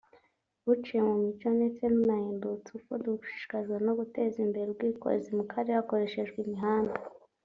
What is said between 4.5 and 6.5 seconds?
ubwikorezi mu karere hakoreshejwe